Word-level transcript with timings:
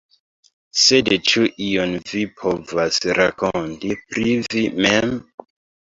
Sed 0.83 1.11
ĉu 1.31 1.43
ion 1.67 1.93
vi 2.11 2.23
povas 2.41 2.97
rakonti 3.19 3.93
pri 4.07 4.27
vi 4.55 4.65
mem? 4.87 5.15